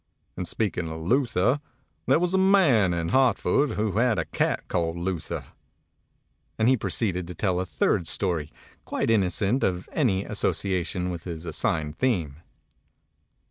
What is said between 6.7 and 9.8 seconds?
proceeded to tell a third story, quite inno t